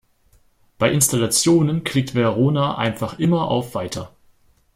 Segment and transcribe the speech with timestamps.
[0.79, 4.15] Bei Installationen klickt Verona einfach immer auf "Weiter".